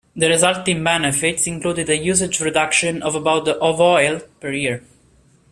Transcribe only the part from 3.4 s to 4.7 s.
of oil per